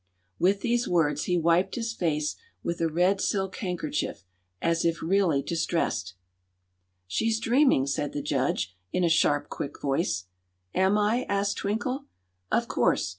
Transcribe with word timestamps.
With 0.39 0.61
these 0.61 0.87
words 0.87 1.25
he 1.25 1.37
wiped 1.37 1.75
his 1.75 1.93
face 1.93 2.35
with 2.63 2.81
a 2.81 2.87
red 2.87 3.21
silk 3.21 3.57
handkerchief, 3.57 4.25
as 4.59 4.83
if 4.83 4.99
really 5.03 5.43
distressed. 5.43 6.15
"She's 7.05 7.39
dreaming," 7.39 7.85
said 7.85 8.11
the 8.11 8.23
judge, 8.23 8.75
in 8.91 9.03
a 9.03 9.09
sharp, 9.09 9.49
quick 9.49 9.79
voice. 9.79 10.23
"Am 10.73 10.97
I?" 10.97 11.27
asked 11.29 11.57
Twinkle. 11.59 12.05
"Of 12.51 12.67
course. 12.67 13.09